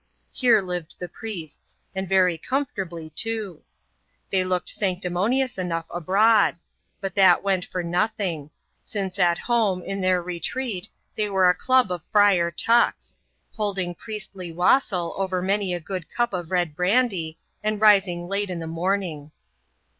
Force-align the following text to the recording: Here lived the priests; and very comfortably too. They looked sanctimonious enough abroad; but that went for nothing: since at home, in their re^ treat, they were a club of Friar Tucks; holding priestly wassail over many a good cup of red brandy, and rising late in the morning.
Here 0.31 0.63
lived 0.63 0.95
the 0.97 1.07
priests; 1.07 1.77
and 1.93 2.09
very 2.09 2.35
comfortably 2.35 3.11
too. 3.11 3.61
They 4.31 4.43
looked 4.43 4.69
sanctimonious 4.69 5.59
enough 5.59 5.85
abroad; 5.91 6.55
but 6.99 7.13
that 7.13 7.43
went 7.43 7.65
for 7.65 7.83
nothing: 7.83 8.49
since 8.81 9.19
at 9.19 9.37
home, 9.37 9.83
in 9.83 10.01
their 10.01 10.23
re^ 10.23 10.41
treat, 10.41 10.89
they 11.15 11.29
were 11.29 11.51
a 11.51 11.53
club 11.53 11.91
of 11.91 12.01
Friar 12.11 12.49
Tucks; 12.49 13.19
holding 13.53 13.93
priestly 13.93 14.51
wassail 14.51 15.13
over 15.17 15.39
many 15.39 15.71
a 15.71 15.79
good 15.79 16.09
cup 16.09 16.33
of 16.33 16.49
red 16.49 16.75
brandy, 16.75 17.37
and 17.63 17.79
rising 17.79 18.27
late 18.27 18.49
in 18.49 18.57
the 18.57 18.65
morning. 18.65 19.29